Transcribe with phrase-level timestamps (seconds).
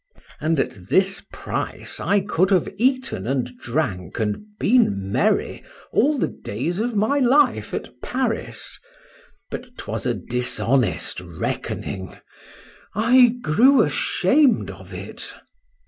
[0.39, 6.27] —And at this price I could have eaten and drank and been merry all the
[6.27, 8.79] days of my life at Paris;
[9.51, 15.35] but 'twas a dishonest reckoning;—I grew ashamed of it.